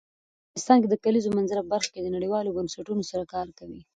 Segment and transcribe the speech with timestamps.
[0.47, 3.81] افغانستان د د کلیزو منظره په برخه کې نړیوالو بنسټونو سره کار کوي.